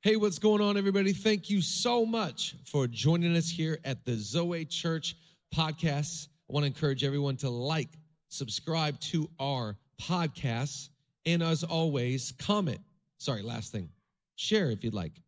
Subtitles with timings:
[0.00, 1.12] Hey, what's going on, everybody?
[1.12, 5.16] Thank you so much for joining us here at the Zoe Church
[5.52, 6.28] podcast.
[6.48, 7.88] I want to encourage everyone to like,
[8.28, 10.90] subscribe to our podcast,
[11.26, 12.78] and as always, comment.
[13.16, 13.88] Sorry, last thing,
[14.36, 15.20] share if you'd like.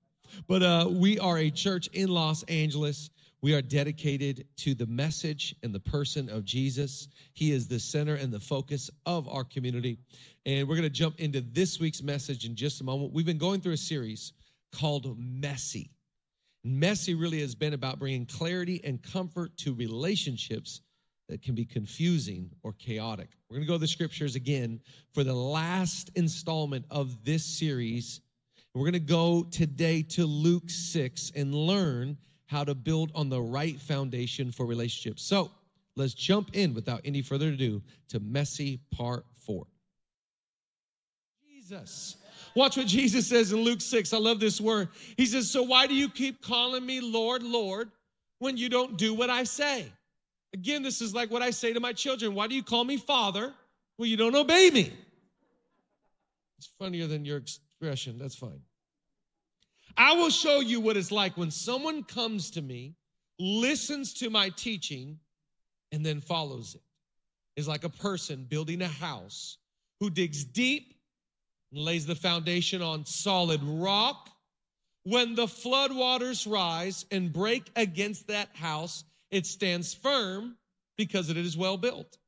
[0.46, 3.10] But uh, we are a church in Los Angeles.
[3.42, 7.08] We are dedicated to the message and the person of Jesus.
[7.32, 9.98] He is the center and the focus of our community.
[10.46, 13.12] And we're going to jump into this week's message in just a moment.
[13.12, 14.32] We've been going through a series
[14.72, 15.90] called Messy.
[16.62, 20.80] Messy really has been about bringing clarity and comfort to relationships
[21.28, 23.28] that can be confusing or chaotic.
[23.48, 24.80] We're going to go to the scriptures again
[25.12, 28.20] for the last installment of this series.
[28.74, 33.40] We're going to go today to Luke 6 and learn how to build on the
[33.40, 35.22] right foundation for relationships.
[35.22, 35.50] So
[35.96, 39.66] let's jump in without any further ado to Messy Part 4.
[41.48, 42.16] Jesus.
[42.54, 44.12] Watch what Jesus says in Luke 6.
[44.12, 44.88] I love this word.
[45.16, 47.90] He says, So why do you keep calling me Lord, Lord,
[48.38, 49.86] when you don't do what I say?
[50.52, 52.34] Again, this is like what I say to my children.
[52.34, 53.52] Why do you call me Father
[53.96, 54.92] when you don't obey me?
[56.58, 58.18] It's funnier than your expression.
[58.18, 58.60] That's fine.
[59.96, 62.94] I will show you what it's like when someone comes to me,
[63.38, 65.18] listens to my teaching,
[65.92, 66.82] and then follows it.
[67.56, 69.58] It's like a person building a house
[69.98, 70.94] who digs deep
[71.72, 74.30] lays the foundation on solid rock.
[75.04, 80.56] When the floodwaters rise and break against that house, it stands firm
[80.96, 82.18] because it is well built.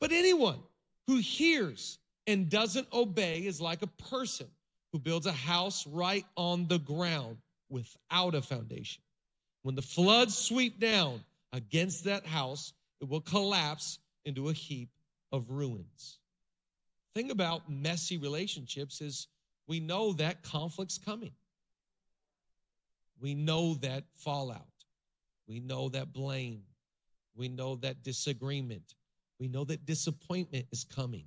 [0.00, 0.58] But anyone
[1.06, 4.48] who hears and doesn't obey is like a person
[4.92, 7.36] who builds a house right on the ground
[7.68, 9.02] without a foundation.
[9.62, 11.22] When the floods sweep down
[11.52, 14.88] against that house, it will collapse into a heap
[15.32, 16.18] of ruins
[17.16, 19.28] thing about messy relationships is
[19.66, 21.32] we know that conflict's coming.
[23.18, 24.66] We know that fallout.
[25.48, 26.60] We know that blame.
[27.34, 28.94] We know that disagreement.
[29.40, 31.24] We know that disappointment is coming.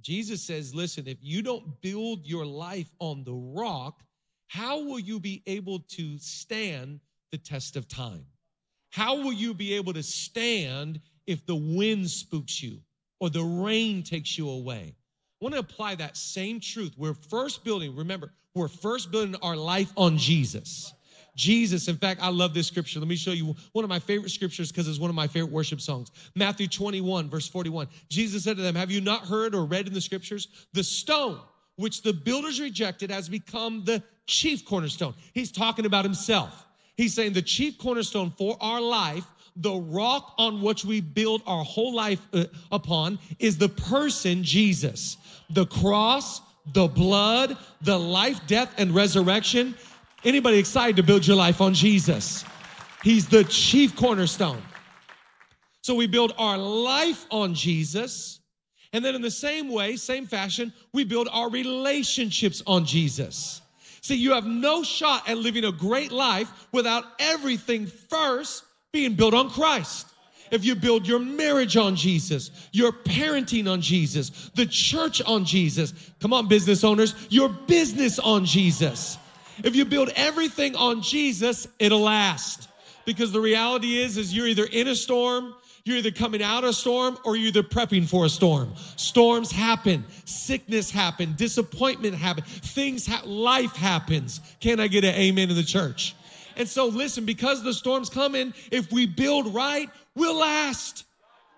[0.00, 4.02] Jesus says, listen, if you don't build your life on the rock,
[4.48, 6.98] how will you be able to stand
[7.30, 8.26] the test of time?
[8.90, 12.80] How will you be able to stand if the wind spooks you?
[13.22, 14.96] Or the rain takes you away.
[15.40, 16.92] I want to apply that same truth.
[16.96, 20.92] We're first building, remember, we're first building our life on Jesus.
[21.36, 22.98] Jesus, in fact, I love this scripture.
[22.98, 25.52] Let me show you one of my favorite scriptures because it's one of my favorite
[25.52, 26.10] worship songs.
[26.34, 27.86] Matthew 21, verse 41.
[28.08, 30.66] Jesus said to them, Have you not heard or read in the scriptures?
[30.72, 31.38] The stone
[31.76, 35.14] which the builders rejected has become the chief cornerstone.
[35.32, 36.66] He's talking about himself.
[36.96, 39.24] He's saying the chief cornerstone for our life
[39.56, 45.16] the rock on which we build our whole life uh, upon is the person Jesus.
[45.50, 46.40] The cross,
[46.72, 49.74] the blood, the life, death, and resurrection.
[50.24, 52.44] Anybody excited to build your life on Jesus?
[53.02, 54.62] He's the chief cornerstone.
[55.82, 58.40] So we build our life on Jesus.
[58.92, 63.60] And then in the same way, same fashion, we build our relationships on Jesus.
[64.00, 69.34] See, you have no shot at living a great life without everything first being built
[69.34, 70.06] on Christ.
[70.50, 75.94] If you build your marriage on Jesus, your parenting on Jesus, the church on Jesus,
[76.20, 79.16] come on, business owners, your business on Jesus.
[79.64, 82.68] If you build everything on Jesus, it'll last.
[83.06, 85.54] Because the reality is, is you're either in a storm,
[85.84, 88.74] you're either coming out of a storm, or you're either prepping for a storm.
[88.96, 94.40] Storms happen, sickness happen, disappointment happen, things, ha- life happens.
[94.60, 96.14] Can I get an amen in the church?
[96.56, 101.04] And so, listen, because the storm's coming, if we build right, we'll last.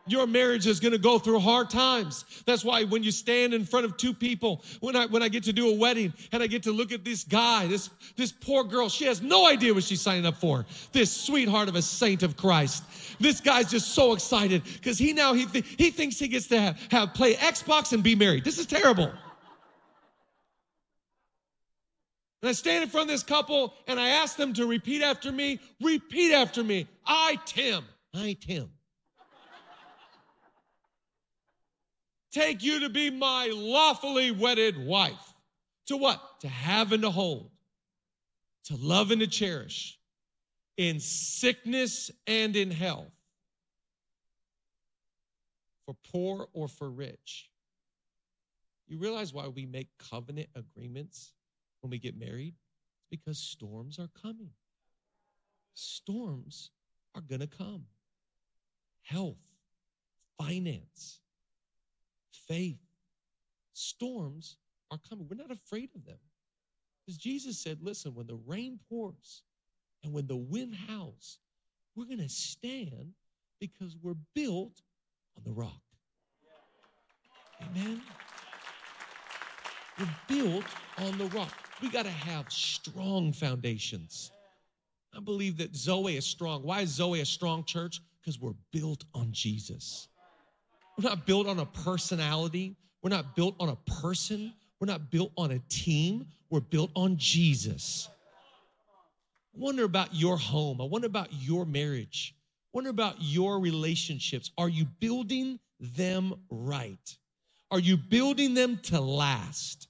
[0.06, 2.26] Your marriage is going to go through hard times.
[2.44, 5.44] That's why when you stand in front of two people, when I when I get
[5.44, 8.64] to do a wedding and I get to look at this guy, this this poor
[8.64, 10.66] girl, she has no idea what she's signing up for.
[10.92, 12.84] This sweetheart of a saint of Christ.
[13.18, 16.60] This guy's just so excited because he now he th- he thinks he gets to
[16.60, 18.44] have, have play Xbox and be married.
[18.44, 19.10] This is terrible.
[22.44, 25.32] And I stand in front of this couple and I ask them to repeat after
[25.32, 25.60] me.
[25.80, 26.86] Repeat after me.
[27.06, 27.86] I, Tim.
[28.12, 28.68] I, Tim.
[32.32, 35.32] Take you to be my lawfully wedded wife.
[35.86, 36.20] To what?
[36.40, 37.50] To have and to hold.
[38.64, 39.98] To love and to cherish.
[40.76, 43.10] In sickness and in health.
[45.86, 47.48] For poor or for rich.
[48.86, 51.32] You realize why we make covenant agreements?
[51.84, 52.54] When we get married?
[53.12, 54.50] It's Because storms are coming.
[55.74, 56.70] Storms
[57.14, 57.84] are going to come.
[59.02, 59.58] Health,
[60.38, 61.20] finance,
[62.48, 62.78] faith.
[63.74, 64.56] Storms
[64.90, 65.26] are coming.
[65.30, 66.18] We're not afraid of them
[67.06, 69.42] Because Jesus said, listen, when the rain pours
[70.04, 71.38] and when the wind howls,
[71.96, 73.12] we're going to stand
[73.60, 74.82] because we're built
[75.36, 75.82] on the rock.
[77.62, 78.02] Amen.
[79.98, 80.64] We're built
[80.98, 81.52] on the rock.
[81.82, 84.30] We got to have strong foundations.
[85.16, 86.62] I believe that Zoe is strong.
[86.62, 88.00] Why is Zoe a strong church?
[88.20, 90.08] Because we're built on Jesus.
[90.98, 92.76] We're not built on a personality.
[93.02, 94.52] We're not built on a person.
[94.80, 96.26] We're not built on a team.
[96.50, 98.08] We're built on Jesus.
[99.54, 100.80] I wonder about your home.
[100.80, 102.34] I wonder about your marriage.
[102.36, 104.50] I wonder about your relationships.
[104.58, 107.16] Are you building them right?
[107.74, 109.88] Are you building them to last?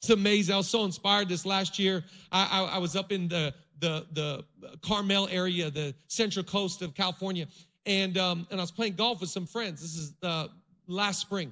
[0.00, 0.54] It's amazing.
[0.54, 2.04] I was so inspired this last year.
[2.30, 4.44] I, I, I was up in the, the, the
[4.82, 7.48] Carmel area, the central coast of California,
[7.86, 9.82] and, um, and I was playing golf with some friends.
[9.82, 10.48] This is the
[10.86, 11.50] last spring.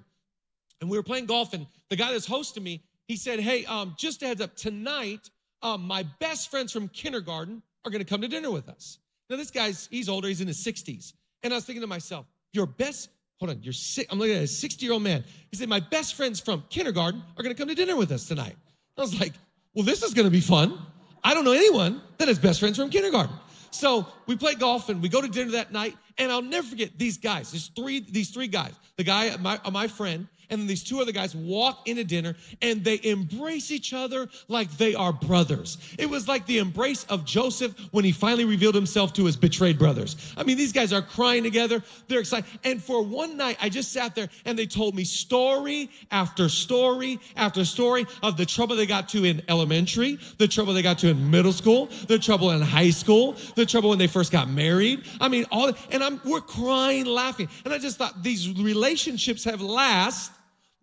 [0.80, 3.96] And we were playing golf, and the guy that's hosting me, he said, Hey, um,
[3.98, 5.28] just a heads up, tonight,
[5.62, 8.98] um, my best friends from kindergarten are gonna come to dinner with us.
[9.28, 11.12] Now, this guy's, he's older, he's in his 60s.
[11.42, 13.08] And I was thinking to myself, Your best
[13.38, 14.06] Hold on, you're sick.
[14.11, 15.25] I'm looking at a 60 year old man.
[15.50, 18.56] He said, My best friends from kindergarten are gonna come to dinner with us tonight.
[18.97, 19.33] I was like,
[19.75, 20.79] Well, this is gonna be fun.
[21.23, 23.35] I don't know anyone that has best friends from kindergarten.
[23.71, 25.97] So we play golf and we go to dinner that night.
[26.19, 27.50] And I'll never forget these guys.
[27.50, 28.73] There's three, these three guys.
[28.97, 32.84] The guy, my, my friend, and then these two other guys walk into dinner and
[32.84, 35.78] they embrace each other like they are brothers.
[35.98, 39.78] It was like the embrace of Joseph when he finally revealed himself to his betrayed
[39.78, 40.16] brothers.
[40.37, 41.82] I mean, these guys are crying together.
[42.08, 42.48] They're excited.
[42.64, 47.20] And for one night, I just sat there and they told me story after story
[47.37, 51.08] after story of the trouble they got to in elementary, the trouble they got to
[51.08, 55.04] in middle school, the trouble in high school, the trouble when they first got married.
[55.20, 57.49] I mean, all, and I'm, we're crying, laughing.
[57.64, 60.32] And I just thought these relationships have last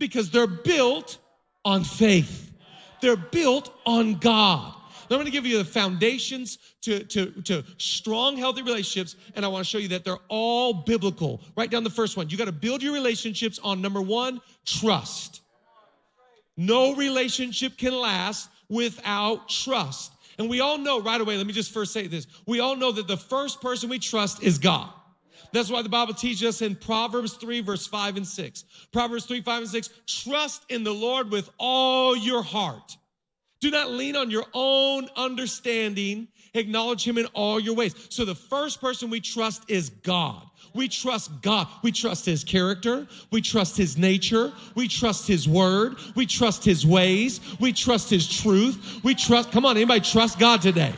[0.07, 1.17] because they're built
[1.63, 2.51] on faith.
[3.01, 4.73] They're built on God.
[5.03, 9.47] I'm going to give you the foundations to, to, to strong, healthy relationships, and I
[9.47, 11.41] want to show you that they're all biblical.
[11.55, 12.29] Write down the first one.
[12.29, 15.41] You got to build your relationships on number one, trust.
[16.57, 20.11] No relationship can last without trust.
[20.37, 22.27] And we all know right away, let me just first say this.
[22.45, 24.89] We all know that the first person we trust is God.
[25.53, 28.65] That's why the Bible teaches us in Proverbs 3, verse 5 and 6.
[28.91, 29.89] Proverbs 3, 5 and 6.
[30.07, 32.97] Trust in the Lord with all your heart.
[33.61, 36.27] Do not lean on your own understanding.
[36.55, 37.95] Acknowledge him in all your ways.
[38.09, 40.43] So the first person we trust is God.
[40.73, 41.67] We trust God.
[41.83, 43.07] We trust his character.
[43.31, 44.51] We trust his nature.
[44.73, 45.97] We trust his word.
[46.15, 47.39] We trust his ways.
[47.59, 49.01] We trust his truth.
[49.03, 50.93] We trust, come on, anybody trust God today?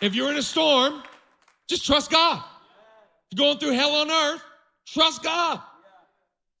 [0.00, 1.02] If you're in a storm,
[1.68, 2.42] just trust God.
[3.30, 4.42] You're going through hell on earth,
[4.86, 5.60] trust God.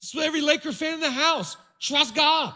[0.00, 2.54] So every Laker fan in the house, trust God.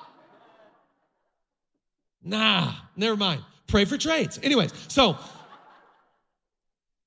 [2.23, 3.43] Nah, never mind.
[3.67, 4.39] Pray for trades.
[4.43, 5.17] Anyways, so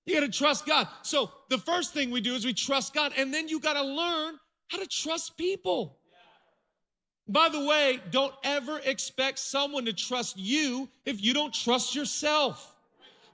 [0.05, 0.87] you got to trust God.
[1.03, 3.83] So the first thing we do is we trust God, and then you got to
[3.83, 4.37] learn
[4.67, 5.99] how to trust people.
[7.27, 12.74] By the way, don't ever expect someone to trust you if you don't trust yourself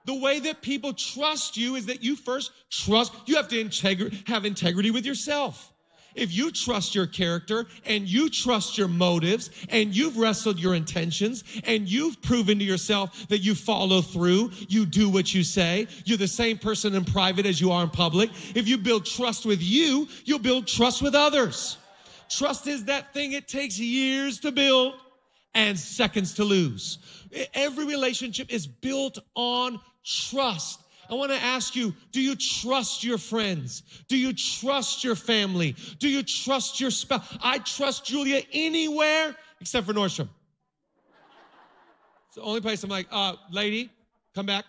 [0.06, 4.28] the way that people trust you is that you first trust, you have to integri-
[4.28, 5.72] have integrity with yourself.
[6.14, 11.44] If you trust your character and you trust your motives and you've wrestled your intentions
[11.64, 16.18] and you've proven to yourself that you follow through, you do what you say, you're
[16.18, 18.30] the same person in private as you are in public.
[18.56, 21.78] If you build trust with you, you'll build trust with others.
[22.30, 24.96] Trust is that thing it takes years to build
[25.54, 26.98] and seconds to lose.
[27.54, 30.80] Every relationship is built on trust.
[31.10, 33.84] I want to ask you, do you trust your friends?
[34.08, 35.76] Do you trust your family?
[36.00, 37.38] Do you trust your spouse?
[37.42, 40.30] I trust Julia anywhere except for Nordstrom.
[42.28, 43.90] It's the only place I'm like, uh, lady,
[44.34, 44.64] come back,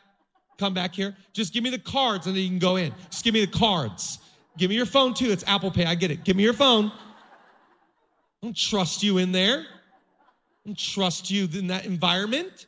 [0.59, 1.17] come back here.
[1.33, 2.93] Just give me the cards and then you can go in.
[3.09, 4.19] Just give me the cards.
[4.59, 5.31] Give me your phone too.
[5.31, 5.85] It's Apple Pay.
[5.85, 6.25] I get it.
[6.25, 6.87] Give me your phone.
[6.87, 9.61] I don't trust you in there.
[9.61, 9.65] I
[10.67, 12.67] don't trust you in that environment.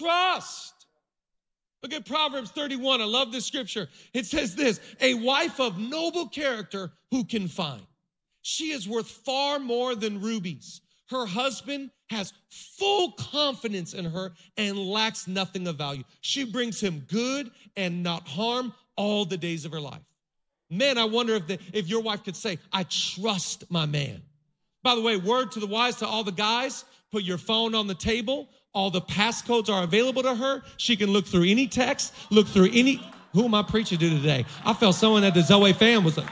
[0.00, 0.86] Trust.
[1.82, 3.00] Look at Proverbs 31.
[3.00, 3.88] I love this scripture.
[4.14, 7.82] It says this A wife of noble character who can find?
[8.42, 10.80] She is worth far more than rubies.
[11.10, 16.04] Her husband has full confidence in her and lacks nothing of value.
[16.20, 20.00] She brings him good and not harm all the days of her life.
[20.70, 24.22] Man, I wonder if, the, if your wife could say, I trust my man.
[24.82, 27.86] By the way, word to the wise, to all the guys, put your phone on
[27.86, 30.62] the table, all the passcodes are available to her.
[30.76, 33.00] She can look through any text, look through any.
[33.32, 34.44] Who am I preaching to today?
[34.64, 36.28] I felt someone at the Zoe fan was like.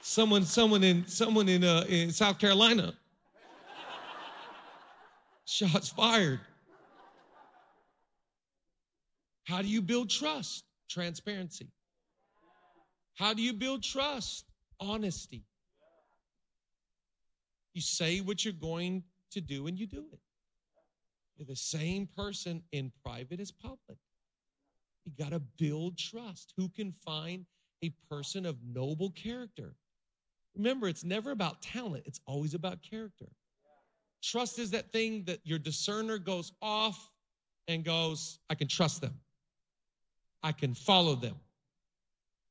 [0.00, 2.94] Someone, someone in someone in uh, in South Carolina.
[5.44, 6.40] Shots fired.
[9.44, 10.64] How do you build trust?
[10.88, 11.68] Transparency.
[13.14, 14.44] How do you build trust?
[14.80, 15.44] Honesty.
[17.76, 19.02] You say what you're going
[19.32, 20.18] to do and you do it.
[21.36, 23.98] You're the same person in private as public.
[25.04, 26.54] You got to build trust.
[26.56, 27.44] Who can find
[27.84, 29.74] a person of noble character?
[30.56, 33.26] Remember, it's never about talent, it's always about character.
[34.22, 37.12] Trust is that thing that your discerner goes off
[37.68, 39.20] and goes, I can trust them.
[40.42, 41.36] I can follow them.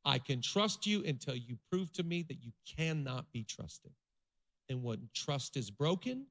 [0.06, 3.92] I can trust you until you prove to me that you cannot be trusted.
[4.70, 6.26] And when trust is broken,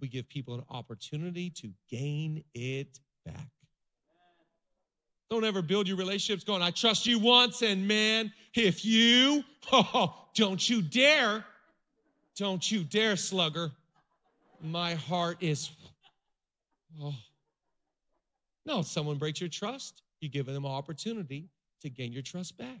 [0.00, 3.48] we give people an opportunity to gain it back.
[5.30, 10.28] Don't ever build your relationships going, I trust you once, and man, if you, oh,
[10.34, 11.44] don't you dare,
[12.36, 13.70] don't you dare, slugger.
[14.62, 15.70] My heart is,
[17.02, 17.14] oh.
[18.64, 21.48] No, someone breaks your trust, you give them an opportunity
[21.82, 22.80] to gain your trust back.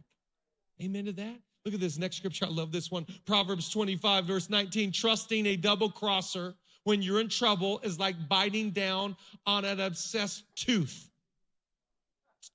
[0.82, 1.36] Amen to that.
[1.68, 2.46] Look at this next scripture.
[2.46, 3.06] I love this one.
[3.26, 4.90] Proverbs 25, verse 19.
[4.90, 10.44] Trusting a double crosser when you're in trouble is like biting down on an abscessed
[10.54, 11.10] tooth.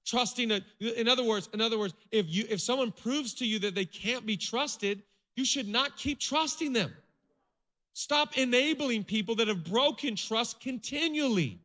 [0.03, 3.59] Trusting a, in other words, in other words, if you if someone proves to you
[3.59, 5.03] that they can't be trusted,
[5.35, 6.91] you should not keep trusting them.
[7.93, 11.59] Stop enabling people that have broken trust continually.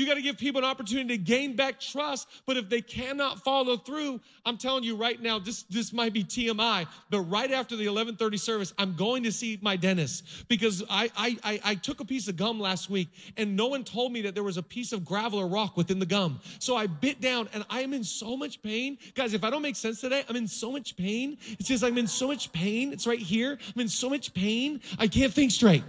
[0.00, 2.26] You got to give people an opportunity to gain back trust.
[2.46, 6.24] But if they cannot follow through, I'm telling you right now, this, this might be
[6.24, 11.10] TMI, but right after the 1130 service, I'm going to see my dentist because I,
[11.14, 14.22] I, I, I took a piece of gum last week and no one told me
[14.22, 16.40] that there was a piece of gravel or rock within the gum.
[16.60, 18.96] So I bit down and I am in so much pain.
[19.14, 21.36] Guys, if I don't make sense today, I'm in so much pain.
[21.58, 22.94] It's just I'm in so much pain.
[22.94, 23.58] It's right here.
[23.74, 24.80] I'm in so much pain.
[24.98, 25.84] I can't think straight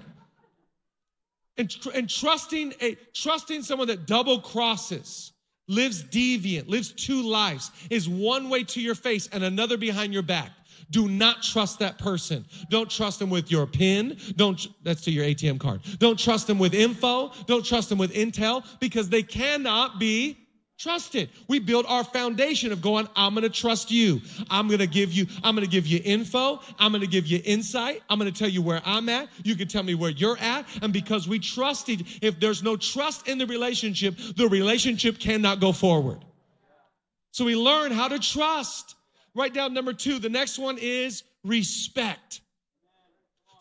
[1.62, 5.32] and, and trusting a trusting someone that double crosses
[5.68, 10.24] lives deviant lives two lives is one way to your face and another behind your
[10.24, 10.50] back.
[10.90, 12.46] Do not trust that person.
[12.70, 14.18] Don't trust them with your pin.
[14.36, 15.82] Don't that's to your atm card.
[16.00, 17.32] Don't trust them with info.
[17.46, 20.38] Don't trust them with intel because they cannot be
[20.82, 21.30] Trust it.
[21.48, 24.20] We build our foundation of going, I'm going to trust you.
[24.50, 26.60] I'm going to give you, I'm going to give you info.
[26.80, 28.02] I'm going to give you insight.
[28.10, 29.30] I'm going to tell you where I'm at.
[29.44, 30.66] You can tell me where you're at.
[30.82, 35.72] And because we trusted, if there's no trust in the relationship, the relationship cannot go
[35.72, 36.26] forward.
[37.30, 38.96] So we learn how to trust.
[39.36, 40.18] Write down number two.
[40.18, 42.42] The next one is respect.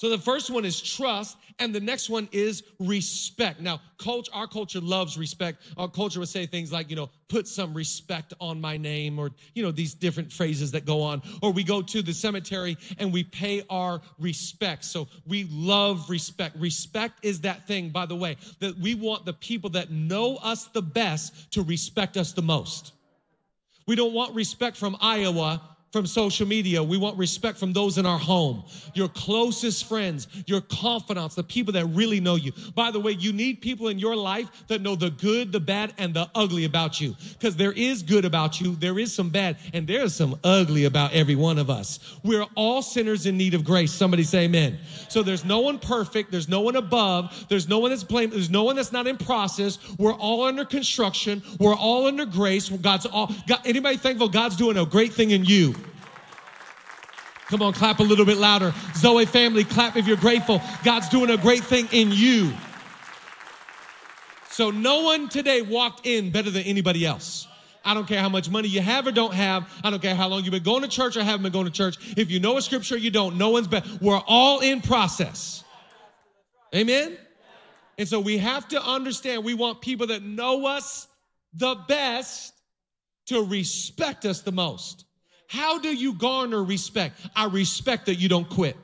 [0.00, 3.60] So the first one is trust, and the next one is respect.
[3.60, 5.62] Now, culture, our culture loves respect.
[5.76, 9.32] Our culture would say things like, you know, put some respect on my name, or,
[9.54, 11.20] you know, these different phrases that go on.
[11.42, 14.86] Or we go to the cemetery and we pay our respect.
[14.86, 16.56] So we love respect.
[16.56, 20.64] Respect is that thing, by the way, that we want the people that know us
[20.68, 22.94] the best to respect us the most.
[23.86, 25.60] We don't want respect from Iowa
[25.92, 26.82] from social media.
[26.82, 28.62] We want respect from those in our home,
[28.94, 32.52] your closest friends, your confidants, the people that really know you.
[32.74, 35.92] By the way, you need people in your life that know the good, the bad,
[35.98, 37.16] and the ugly about you.
[37.32, 41.12] Because there is good about you, there is some bad, and there's some ugly about
[41.12, 41.98] every one of us.
[42.22, 43.92] We're all sinners in need of grace.
[43.92, 44.78] Somebody say amen.
[45.08, 48.50] So there's no one perfect, there's no one above, there's no one that's blamed, there's
[48.50, 49.78] no one that's not in process.
[49.98, 52.68] We're all under construction, we're all under grace.
[52.68, 55.74] God's all God, anybody thankful God's doing a great thing in you?
[57.50, 58.72] Come on, clap a little bit louder.
[58.94, 60.62] Zoe family, clap if you're grateful.
[60.84, 62.52] God's doing a great thing in you.
[64.50, 67.48] So no one today walked in better than anybody else.
[67.84, 69.68] I don't care how much money you have or don't have.
[69.82, 71.72] I don't care how long you've been going to church or haven't been going to
[71.72, 71.96] church.
[72.16, 73.36] If you know a scripture, you don't.
[73.36, 73.88] No one's better.
[74.00, 75.64] We're all in process.
[76.72, 77.16] Amen?
[77.98, 81.08] And so we have to understand we want people that know us
[81.54, 82.52] the best
[83.26, 85.04] to respect us the most.
[85.50, 87.18] How do you garner respect?
[87.34, 88.76] I respect that you don't quit.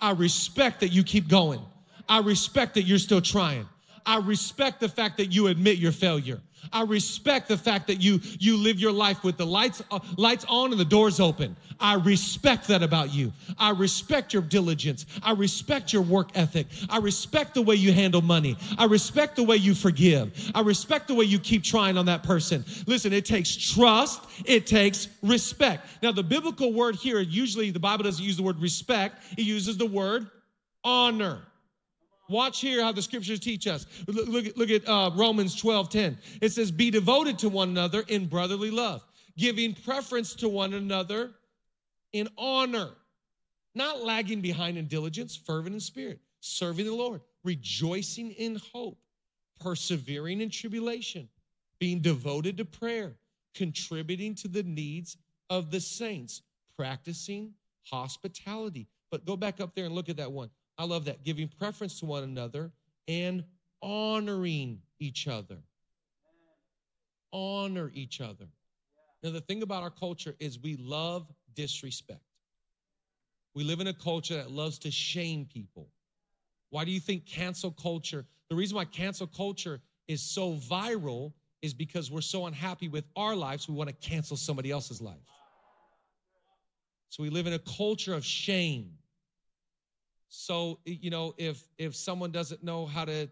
[0.00, 1.60] I respect that you keep going.
[2.08, 3.68] I respect that you're still trying.
[4.06, 6.40] I respect the fact that you admit your failure.
[6.72, 10.44] I respect the fact that you you live your life with the lights uh, lights
[10.48, 11.56] on and the doors open.
[11.78, 13.32] I respect that about you.
[13.58, 15.06] I respect your diligence.
[15.22, 16.66] I respect your work ethic.
[16.88, 18.56] I respect the way you handle money.
[18.78, 20.50] I respect the way you forgive.
[20.54, 22.64] I respect the way you keep trying on that person.
[22.86, 25.86] Listen, it takes trust, it takes respect.
[26.02, 29.76] Now the biblical word here usually the Bible doesn't use the word respect, it uses
[29.76, 30.28] the word
[30.84, 31.40] honor.
[32.30, 33.86] Watch here how the scriptures teach us.
[34.06, 36.18] Look, look, look at uh, Romans 12 10.
[36.40, 39.04] It says, Be devoted to one another in brotherly love,
[39.36, 41.32] giving preference to one another
[42.12, 42.90] in honor.
[43.74, 48.98] not lagging behind in diligence, fervent in spirit, serving the Lord, rejoicing in hope,
[49.60, 51.28] persevering in tribulation,
[51.80, 53.16] being devoted to prayer,
[53.54, 55.16] contributing to the needs
[55.50, 56.42] of the saints,
[56.76, 58.86] practicing hospitality.
[59.10, 60.50] But go back up there and look at that one.
[60.80, 61.24] I love that.
[61.24, 62.72] Giving preference to one another
[63.06, 63.44] and
[63.82, 65.58] honoring each other.
[67.34, 68.46] Honor each other.
[69.22, 72.22] Now, the thing about our culture is we love disrespect.
[73.54, 75.90] We live in a culture that loves to shame people.
[76.70, 78.24] Why do you think cancel culture?
[78.48, 83.36] The reason why cancel culture is so viral is because we're so unhappy with our
[83.36, 85.28] lives, we want to cancel somebody else's life.
[87.10, 88.94] So we live in a culture of shame.
[90.30, 93.28] So you know, if if someone doesn't know how to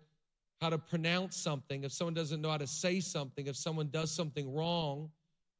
[0.61, 4.11] how to pronounce something, if someone doesn't know how to say something, if someone does
[4.11, 5.11] something wrong,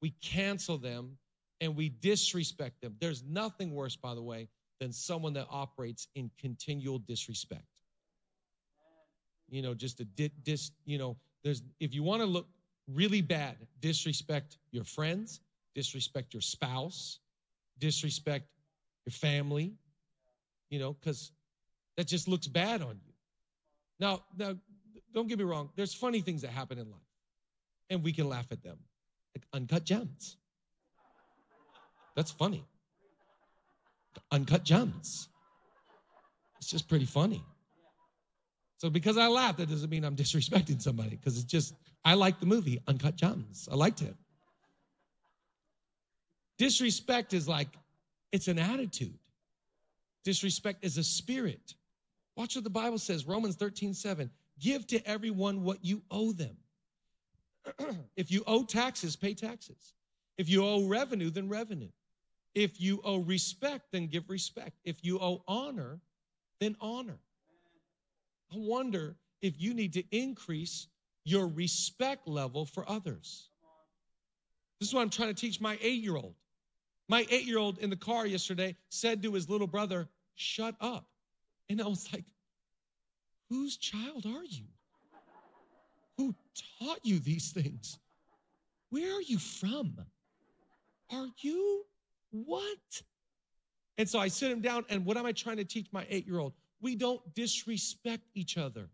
[0.03, 1.17] we cancel them
[1.61, 2.97] and we disrespect them.
[3.01, 4.49] There's nothing worse, by the way,
[4.81, 7.65] than someone that operates in continual disrespect.
[9.49, 12.49] You know, just a di- dis, you know, there's if you want to look
[12.89, 15.41] really bad, disrespect your friends,
[15.77, 17.21] disrespect your spouse,
[17.79, 18.49] disrespect
[19.07, 19.75] your family,
[20.71, 21.31] you know, because
[21.97, 23.13] that just looks bad on you.
[24.01, 24.55] Now, now,
[25.13, 27.01] don't get me wrong, there's funny things that happen in life,
[27.91, 28.79] and we can laugh at them,
[29.35, 30.37] like uncut gems.
[32.15, 32.65] That's funny.
[34.31, 35.29] Uncut gems.
[36.59, 37.43] It's just pretty funny.
[38.79, 42.39] So because I laugh, that doesn't mean I'm disrespecting somebody, because it's just, I like
[42.39, 43.69] the movie Uncut Gems.
[43.71, 44.15] I liked it.
[46.59, 47.69] Disrespect is like,
[48.31, 49.19] it's an attitude.
[50.29, 51.73] Disrespect is a spirit.
[52.37, 54.31] Watch what the Bible says, Romans 13, 7.
[54.61, 56.55] Give to everyone what you owe them.
[58.15, 59.95] if you owe taxes, pay taxes.
[60.37, 61.89] If you owe revenue, then revenue.
[62.55, 64.77] If you owe respect, then give respect.
[64.85, 65.99] If you owe honor,
[66.61, 67.21] then honor.
[68.53, 70.89] I wonder if you need to increase
[71.25, 73.49] your respect level for others.
[74.79, 76.35] This is what I'm trying to teach my eight year old.
[77.09, 80.07] My eight year old in the car yesterday said to his little brother,
[80.39, 81.05] Shut up.
[81.69, 82.25] And I was like,
[83.51, 84.65] Whose child are you?
[86.17, 86.35] Who
[86.79, 87.99] taught you these things?
[88.91, 89.97] Where are you from?
[91.11, 91.85] Are you
[92.31, 93.03] what?
[93.97, 96.27] And so I sit him down, and what am I trying to teach my eight
[96.27, 96.53] year old?
[96.81, 98.89] We don't disrespect each other,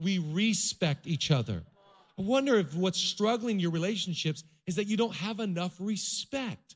[0.00, 1.62] we respect each other.
[2.18, 6.74] I wonder if what's struggling your relationships is that you don't have enough respect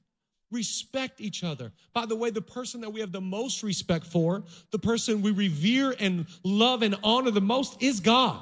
[0.54, 1.72] respect each other.
[1.92, 5.32] By the way, the person that we have the most respect for, the person we
[5.32, 8.40] revere and love and honor the most is God.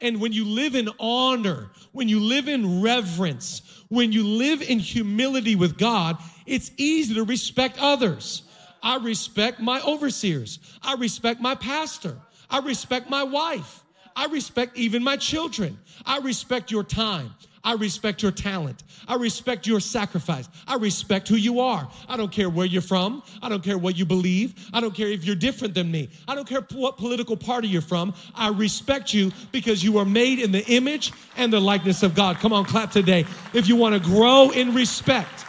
[0.00, 4.80] And when you live in honor, when you live in reverence, when you live in
[4.80, 8.42] humility with God, it's easy to respect others.
[8.82, 10.58] I respect my overseers.
[10.82, 12.16] I respect my pastor.
[12.50, 13.84] I respect my wife.
[14.16, 15.78] I respect even my children.
[16.04, 17.32] I respect your time.
[17.64, 18.82] I respect your talent.
[19.06, 20.48] I respect your sacrifice.
[20.66, 21.88] I respect who you are.
[22.08, 23.22] I don't care where you're from.
[23.40, 24.68] I don't care what you believe.
[24.72, 26.10] I don't care if you're different than me.
[26.26, 28.14] I don't care what political party you're from.
[28.34, 32.38] I respect you because you are made in the image and the likeness of God.
[32.38, 35.46] Come on, clap today if you want to grow in respect.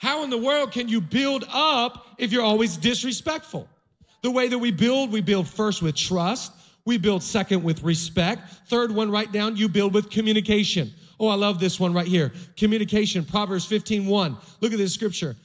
[0.00, 3.68] How in the world can you build up if you're always disrespectful?
[4.22, 6.52] The way that we build, we build first with trust.
[6.84, 8.50] We build second with respect.
[8.68, 10.92] Third one, write down, you build with communication.
[11.18, 12.32] Oh, I love this one right here.
[12.56, 14.36] Communication, Proverbs 15, 1.
[14.60, 15.36] Look at this scripture.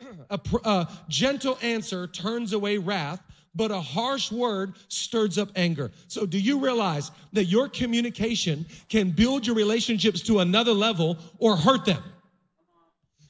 [0.30, 3.22] A, a gentle answer turns away wrath,
[3.54, 5.90] but a harsh word stirs up anger.
[6.06, 11.56] So, do you realize that your communication can build your relationships to another level or
[11.56, 12.02] hurt them?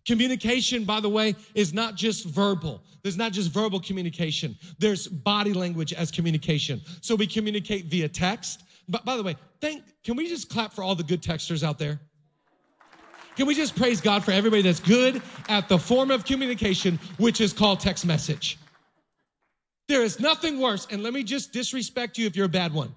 [0.08, 2.82] Communication, by the way, is not just verbal.
[3.02, 4.56] There's not just verbal communication.
[4.78, 6.80] There's body language as communication.
[7.02, 8.64] So we communicate via text.
[8.88, 11.78] But by the way, thank, can we just clap for all the good texters out
[11.78, 12.00] there?
[13.36, 17.42] Can we just praise God for everybody that's good at the form of communication, which
[17.42, 18.58] is called text message?
[19.88, 20.86] There is nothing worse.
[20.90, 22.94] And let me just disrespect you if you're a bad one.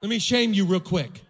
[0.00, 1.20] Let me shame you real quick.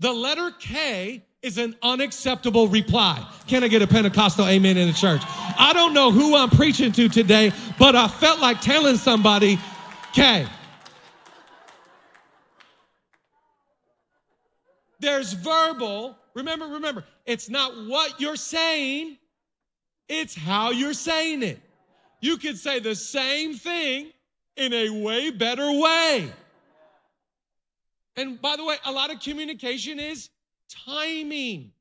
[0.00, 3.26] The letter K is an unacceptable reply.
[3.48, 5.20] Can I get a Pentecostal amen in the church?
[5.58, 9.58] I don't know who I'm preaching to today, but I felt like telling somebody,
[10.12, 10.46] K.
[15.00, 16.16] There's verbal.
[16.34, 19.18] Remember, remember, it's not what you're saying,
[20.08, 21.60] it's how you're saying it.
[22.20, 24.12] You could say the same thing
[24.56, 26.30] in a way better way.
[28.16, 30.30] And by the way, a lot of communication is
[30.86, 31.72] timing.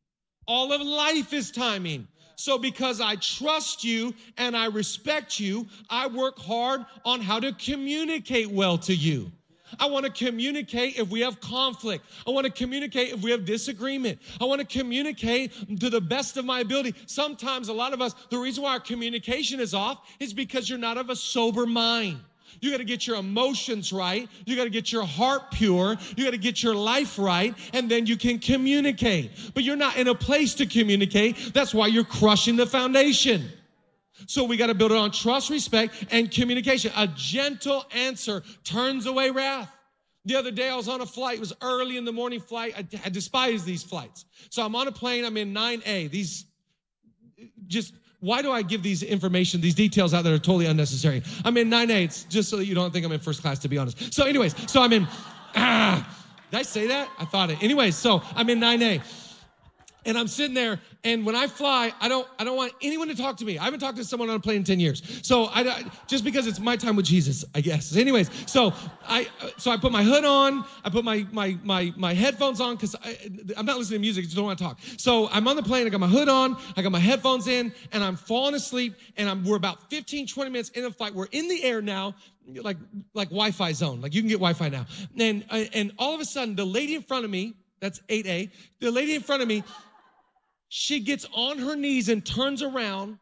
[0.48, 2.08] All of life is timing.
[2.36, 7.54] So, because I trust you and I respect you, I work hard on how to
[7.54, 9.32] communicate well to you.
[9.80, 12.04] I want to communicate if we have conflict.
[12.28, 14.20] I want to communicate if we have disagreement.
[14.40, 16.96] I want to communicate to the best of my ability.
[17.06, 20.80] Sometimes, a lot of us, the reason why our communication is off is because you're
[20.80, 22.20] not of a sober mind.
[22.62, 24.30] You got to get your emotions right.
[24.46, 25.98] You got to get your heart pure.
[26.16, 29.32] You got to get your life right, and then you can communicate.
[29.54, 31.54] But you're not in a place to communicate.
[31.54, 33.50] That's why you're crushing the foundation.
[34.28, 36.92] So we got to build it on trust, respect, and communication.
[36.96, 39.76] A gentle answer turns away wrath.
[40.26, 41.38] The other day I was on a flight.
[41.38, 42.74] It was early in the morning flight.
[42.78, 44.26] I, I despise these flights.
[44.52, 45.26] So I'm on a plane.
[45.26, 46.12] I'm in 9A.
[46.12, 46.46] These
[47.66, 51.22] just why do I give these information, these details out that are totally unnecessary?
[51.44, 52.30] I'm in 9A.
[52.30, 54.14] Just so that you don't think I'm in first class, to be honest.
[54.14, 55.08] So, anyways, so I'm in.
[55.56, 56.08] Ah,
[56.50, 57.10] did I say that?
[57.20, 57.62] I thought it.
[57.62, 59.02] Anyways, so I'm in 9A
[60.06, 63.16] and I'm sitting there, and when I fly, I don't, I don't want anyone to
[63.16, 63.58] talk to me.
[63.58, 66.48] I haven't talked to someone on a plane in ten years, so I, just because
[66.48, 67.96] it's my time with Jesus, I guess.
[67.96, 68.74] Anyways, so
[69.08, 72.76] I, so I put my hood on, I put my my my my headphones on
[72.76, 72.96] because
[73.58, 74.80] I'm not listening to music, I just don't want to talk.
[74.98, 77.72] So I'm on the plane, I got my hood on, I got my headphones in,
[77.92, 81.14] and I'm falling asleep, and I'm we're about 15, 20 minutes in the flight.
[81.14, 82.16] We're in the air now,
[82.48, 82.78] like
[83.14, 84.86] like Wi-Fi zone, like you can get Wi-Fi now,
[85.20, 88.92] and and all of a sudden the lady in front of me, that's 8A, the
[88.92, 89.64] lady in front of me
[90.74, 93.20] she gets on her knees and turns around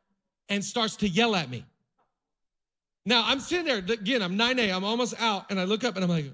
[0.50, 1.66] and starts to yell at me.
[3.08, 6.04] Now I'm sitting there, again, I'm 9A, I'm almost out, and I look up and
[6.04, 6.32] I'm like,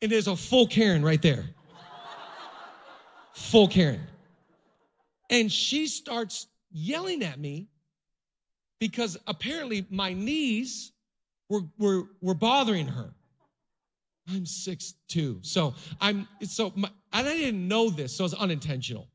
[0.00, 1.46] and there's a full Karen right there.
[3.32, 4.02] full Karen.
[5.30, 7.66] And she starts yelling at me
[8.78, 10.92] because apparently my knees
[11.50, 13.12] were, were, were bothering her.
[14.32, 19.08] I'm six two, so I'm so my, and I didn't know this, so it's unintentional.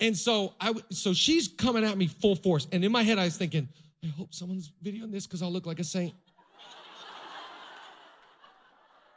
[0.00, 2.66] And so I so she's coming at me full force.
[2.72, 3.68] And in my head, I was thinking,
[4.02, 6.14] I hope someone's videoing this because I'll look like a saint.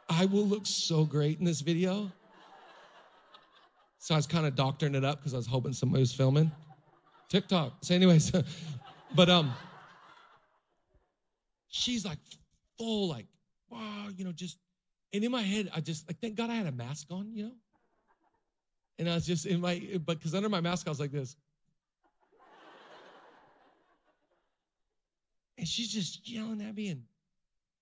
[0.08, 2.10] I will look so great in this video.
[3.98, 6.50] So I was kind of doctoring it up because I was hoping somebody was filming.
[7.28, 7.74] TikTok.
[7.82, 8.32] So, anyways,
[9.14, 9.52] but um,
[11.68, 12.18] she's like
[12.78, 13.26] full, like,
[13.70, 14.56] wow, you know, just
[15.12, 17.44] and in my head, I just like thank God I had a mask on, you
[17.44, 17.52] know.
[18.98, 21.36] And I was just in my, but because under my mask, I was like this.
[25.56, 26.88] And she's just yelling at me.
[26.88, 27.02] And,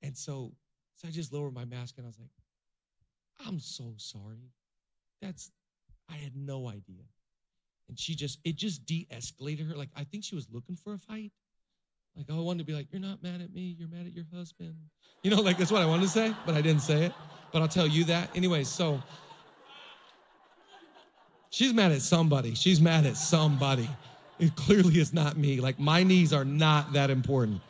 [0.03, 0.53] and so,
[0.97, 2.31] so I just lowered my mask and I was like,
[3.47, 4.51] I'm so sorry.
[5.21, 5.51] That's,
[6.11, 7.05] I had no idea.
[7.89, 9.77] And she just, it just de escalated her.
[9.77, 11.33] Like, I think she was looking for a fight.
[12.17, 13.77] Like, I wanted to be like, you're not mad at me.
[13.79, 14.75] You're mad at your husband.
[15.23, 17.13] You know, like that's what I wanted to say, but I didn't say it.
[17.53, 18.35] But I'll tell you that.
[18.35, 19.03] Anyway, so,
[21.51, 22.55] She's mad at somebody.
[22.55, 23.89] She's mad at somebody.
[24.39, 25.61] It clearly is not me.
[25.61, 27.61] Like, my knees are not that important.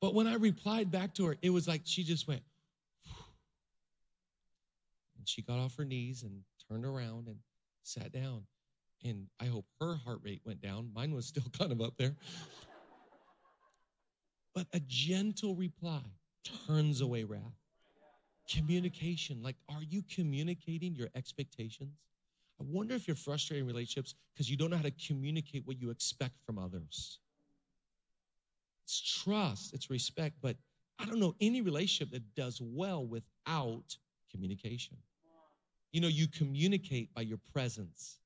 [0.00, 2.42] But when I replied back to her, it was like she just went,
[5.18, 7.36] and she got off her knees and turned around and
[7.82, 8.42] sat down.
[9.04, 10.90] And I hope her heart rate went down.
[10.94, 12.14] Mine was still kind of up there.
[14.54, 16.00] But a gentle reply
[16.66, 17.42] turns away wrath.
[18.48, 19.42] Communication.
[19.42, 21.98] Like, are you communicating your expectations?
[22.60, 25.80] I wonder if you're frustrated in relationships because you don't know how to communicate what
[25.80, 27.18] you expect from others.
[28.84, 30.56] It's trust, it's respect, but
[30.98, 33.96] I don't know any relationship that does well without
[34.30, 34.96] communication.
[35.92, 38.18] You know, you communicate by your presence.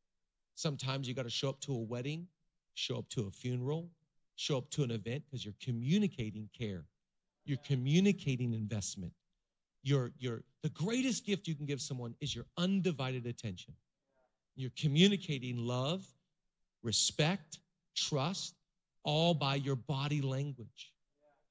[0.54, 2.26] Sometimes you got to show up to a wedding,
[2.74, 3.88] show up to a funeral,
[4.36, 6.84] show up to an event because you're communicating care.
[7.44, 9.12] You're communicating investment
[9.82, 13.74] your your the greatest gift you can give someone is your undivided attention.
[14.56, 16.06] You're communicating love
[16.82, 17.58] respect
[17.96, 18.54] trust
[19.04, 20.92] all by your body language.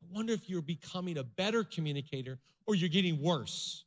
[0.01, 3.83] I wonder if you're becoming a better communicator or you're getting worse.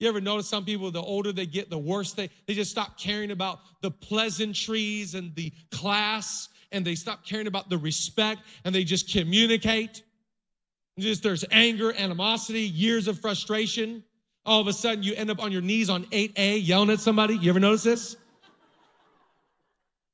[0.00, 2.98] You ever notice some people the older they get the worse they they just stop
[2.98, 8.74] caring about the pleasantries and the class and they stop caring about the respect and
[8.74, 10.02] they just communicate
[10.98, 14.04] just there's anger, animosity, years of frustration.
[14.46, 17.36] All of a sudden, you end up on your knees on 8A yelling at somebody.
[17.36, 18.16] You ever notice this?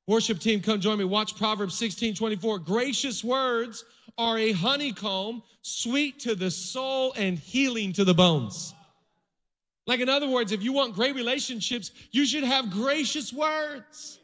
[0.06, 1.04] Worship team, come join me.
[1.04, 2.60] Watch Proverbs 16 24.
[2.60, 3.84] Gracious words
[4.18, 8.74] are a honeycomb, sweet to the soul and healing to the bones.
[9.86, 14.18] Like, in other words, if you want great relationships, you should have gracious words.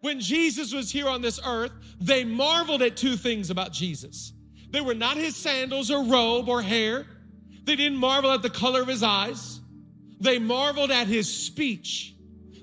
[0.00, 4.32] When Jesus was here on this earth, they marveled at two things about Jesus.
[4.70, 7.06] They were not his sandals or robe or hair.
[7.64, 9.60] They didn't marvel at the color of his eyes.
[10.20, 12.14] They marveled at his speech.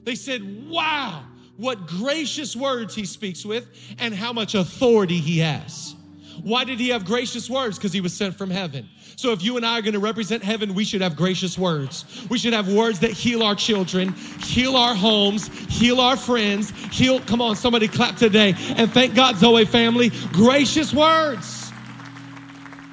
[0.04, 1.24] They said, Wow,
[1.58, 3.68] what gracious words he speaks with
[4.00, 5.96] and how much authority he has.
[6.44, 7.78] Why did he have gracious words?
[7.78, 8.90] Because he was sent from heaven.
[9.16, 12.28] So if you and I are going to represent heaven, we should have gracious words.
[12.30, 17.22] We should have words that heal our children, heal our homes, heal our friends, heal.
[17.22, 18.54] Come on, somebody clap today.
[18.76, 21.65] And thank God, Zoe family, gracious words.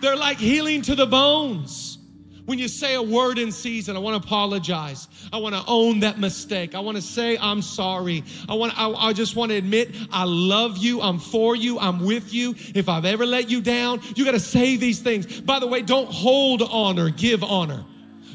[0.03, 1.97] They're like healing to the bones.
[2.45, 5.07] When you say a word in season, I want to apologize.
[5.33, 6.75] I want to own that mistake.
[6.75, 8.25] I want to say I'm sorry.
[8.49, 11.01] I want I, I just want to admit I love you.
[11.01, 11.79] I'm for you.
[11.79, 12.57] I'm with you.
[12.75, 15.41] If I've ever let you down, you got to say these things.
[15.41, 17.85] By the way, don't hold honor, give honor.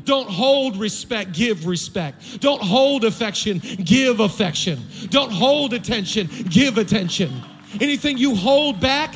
[0.06, 2.40] Don't hold respect, give respect.
[2.40, 4.82] Don't hold affection, give affection.
[5.10, 7.30] Don't hold attention, give attention.
[7.82, 9.14] Anything you hold back,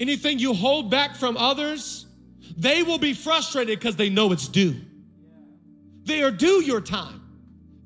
[0.00, 2.06] anything you hold back from others,
[2.56, 4.76] they will be frustrated because they know it's due.
[6.04, 7.20] They are due your time.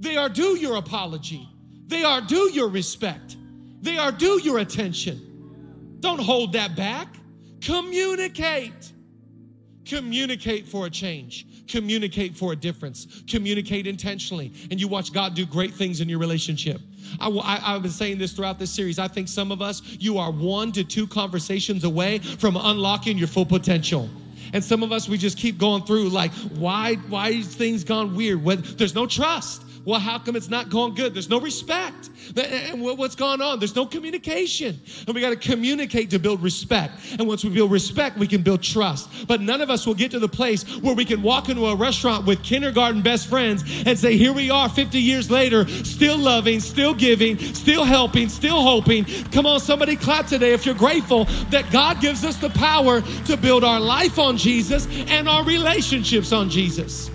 [0.00, 1.48] They are due your apology.
[1.86, 3.36] They are due your respect.
[3.80, 5.96] They are due your attention.
[6.00, 7.14] Don't hold that back.
[7.60, 8.92] Communicate.
[9.88, 11.46] Communicate for a change.
[11.66, 13.22] Communicate for a difference.
[13.26, 14.52] Communicate intentionally.
[14.70, 16.80] And you watch God do great things in your relationship.
[17.20, 18.98] I, I, I've been saying this throughout this series.
[18.98, 23.28] I think some of us, you are one to two conversations away from unlocking your
[23.28, 24.10] full potential.
[24.52, 28.14] And some of us, we just keep going through like, why, why is things gone
[28.14, 28.44] weird?
[28.44, 29.62] When there's no trust.
[29.88, 31.14] Well, how come it's not going good?
[31.14, 32.10] There's no respect.
[32.36, 33.58] And what's going on?
[33.58, 34.78] There's no communication.
[35.06, 36.92] And we got to communicate to build respect.
[37.18, 39.26] And once we build respect, we can build trust.
[39.26, 41.74] But none of us will get to the place where we can walk into a
[41.74, 46.60] restaurant with kindergarten best friends and say, Here we are 50 years later, still loving,
[46.60, 49.06] still giving, still helping, still hoping.
[49.32, 53.36] Come on, somebody clap today if you're grateful that God gives us the power to
[53.38, 57.10] build our life on Jesus and our relationships on Jesus.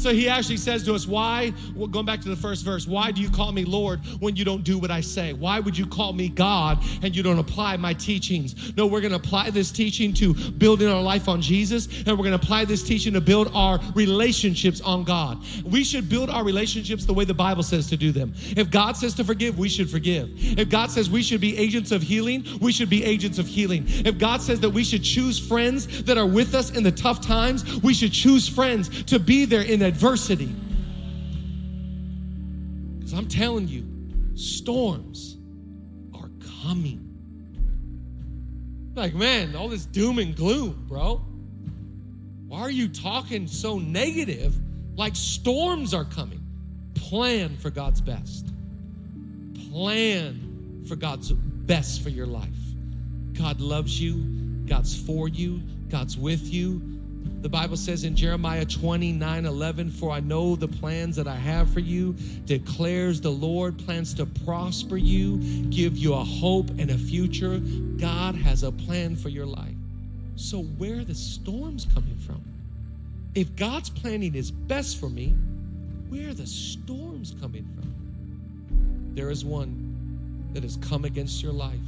[0.00, 3.10] So he actually says to us, Why, well, going back to the first verse, why
[3.10, 5.34] do you call me Lord when you don't do what I say?
[5.34, 8.74] Why would you call me God and you don't apply my teachings?
[8.78, 12.24] No, we're going to apply this teaching to building our life on Jesus, and we're
[12.24, 15.38] going to apply this teaching to build our relationships on God.
[15.64, 18.32] We should build our relationships the way the Bible says to do them.
[18.56, 20.30] If God says to forgive, we should forgive.
[20.58, 23.84] If God says we should be agents of healing, we should be agents of healing.
[23.86, 27.20] If God says that we should choose friends that are with us in the tough
[27.20, 30.54] times, we should choose friends to be there in the adversity.
[32.98, 33.84] Because I'm telling you,
[34.36, 35.36] storms
[36.14, 36.30] are
[36.62, 37.08] coming.
[38.94, 41.16] Like, man, all this doom and gloom, bro.
[42.46, 44.54] Why are you talking so negative?
[44.94, 46.40] Like storms are coming.
[46.94, 48.46] Plan for God's best.
[49.70, 52.48] Plan for God's best for your life.
[53.32, 54.22] God loves you.
[54.66, 55.62] God's for you.
[55.88, 56.99] God's with you.
[57.40, 61.72] The Bible says in Jeremiah 29 11, For I know the plans that I have
[61.72, 62.12] for you,
[62.44, 65.38] declares the Lord, plans to prosper you,
[65.70, 67.58] give you a hope and a future.
[67.58, 69.74] God has a plan for your life.
[70.36, 72.42] So, where are the storms coming from?
[73.34, 75.34] If God's planning is best for me,
[76.10, 79.14] where are the storms coming from?
[79.14, 81.78] There is one that has come against your life,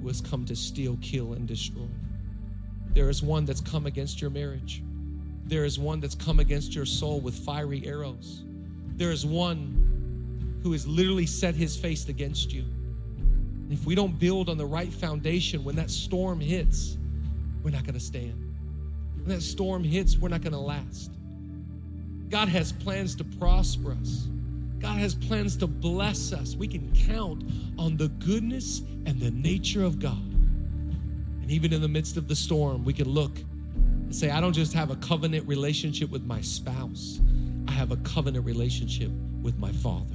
[0.00, 1.86] who has come to steal, kill, and destroy.
[2.94, 4.82] There is one that's come against your marriage.
[5.46, 8.44] There is one that's come against your soul with fiery arrows.
[8.96, 12.64] There is one who has literally set his face against you.
[13.70, 16.96] If we don't build on the right foundation, when that storm hits,
[17.62, 18.54] we're not going to stand.
[19.16, 21.10] When that storm hits, we're not going to last.
[22.28, 24.28] God has plans to prosper us.
[24.78, 26.54] God has plans to bless us.
[26.54, 27.42] We can count
[27.78, 30.33] on the goodness and the nature of God.
[31.44, 34.54] And even in the midst of the storm, we can look and say, I don't
[34.54, 37.20] just have a covenant relationship with my spouse,
[37.68, 39.10] I have a covenant relationship
[39.42, 40.14] with my Father.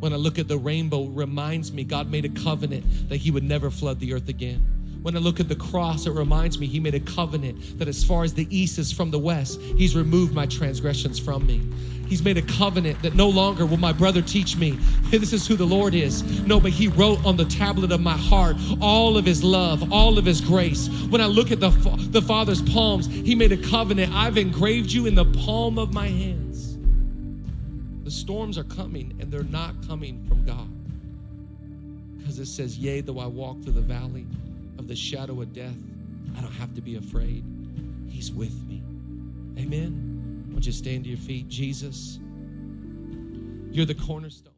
[0.00, 3.30] When I look at the rainbow, it reminds me God made a covenant that He
[3.30, 4.64] would never flood the earth again.
[5.04, 8.02] When I look at the cross, it reminds me He made a covenant that as
[8.02, 11.60] far as the east is from the west, He's removed my transgressions from me.
[12.08, 14.70] He's made a covenant that no longer will my brother teach me,
[15.10, 16.22] this is who the Lord is.
[16.46, 20.16] No, but He wrote on the tablet of my heart all of His love, all
[20.16, 20.88] of His grace.
[21.10, 21.68] When I look at the,
[22.08, 24.10] the Father's palms, He made a covenant.
[24.14, 26.78] I've engraved you in the palm of my hands.
[28.04, 30.70] The storms are coming, and they're not coming from God.
[32.16, 34.24] Because it says, Yea, though I walk through the valley
[34.84, 35.76] of the shadow of death,
[36.36, 37.42] I don't have to be afraid.
[38.10, 38.82] He's with me.
[39.58, 40.48] Amen.
[40.50, 41.48] Won't you stand to your feet?
[41.48, 42.18] Jesus,
[43.70, 44.53] you're the cornerstone.